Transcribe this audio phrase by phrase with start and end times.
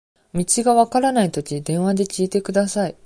[0.33, 2.95] 道がわからないとき、電話で聞いてください。